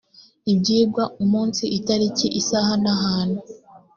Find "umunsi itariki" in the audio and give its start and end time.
1.23-2.27